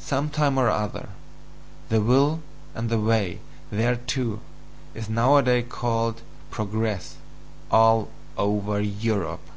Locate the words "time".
0.30-0.58